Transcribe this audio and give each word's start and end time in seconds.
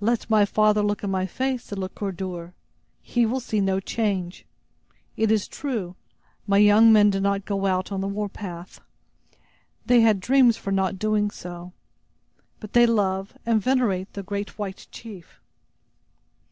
"Let 0.00 0.28
my 0.28 0.44
father 0.44 0.82
look 0.82 1.04
in 1.04 1.12
my 1.12 1.26
face," 1.26 1.62
said 1.62 1.78
Le 1.78 1.88
Coeur 1.88 2.10
dur; 2.10 2.54
"he 3.02 3.24
will 3.24 3.38
see 3.38 3.60
no 3.60 3.78
change. 3.78 4.44
It 5.16 5.30
is 5.30 5.46
true, 5.46 5.94
my 6.44 6.58
young 6.58 6.92
men 6.92 7.08
did 7.10 7.22
not 7.22 7.44
go 7.44 7.66
out 7.66 7.92
on 7.92 8.00
the 8.00 8.08
war 8.08 8.28
path; 8.28 8.80
they 9.86 10.00
had 10.00 10.18
dreams 10.18 10.56
for 10.56 10.72
not 10.72 10.98
doing 10.98 11.30
so. 11.30 11.72
But 12.58 12.72
they 12.72 12.84
love 12.84 13.38
and 13.46 13.62
venerate 13.62 14.12
the 14.14 14.24
great 14.24 14.58
white 14.58 14.88
chief." 14.90 15.40